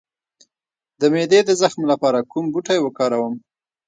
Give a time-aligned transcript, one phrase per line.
[0.99, 3.35] د معدې د زخم لپاره کوم بوټی وکاروم؟